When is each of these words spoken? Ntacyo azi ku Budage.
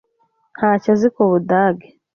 Ntacyo 0.57 0.89
azi 0.95 1.07
ku 1.15 1.21
Budage. 1.31 1.87